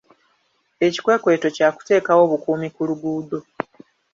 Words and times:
Ekikwekweto 0.85 1.47
kya 1.55 1.67
kuteekawo 1.75 2.23
bukuumi 2.31 2.67
ku 2.75 2.81
luguudo. 2.89 3.39